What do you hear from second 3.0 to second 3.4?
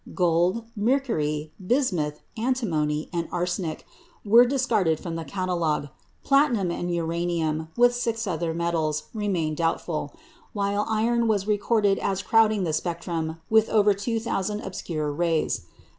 and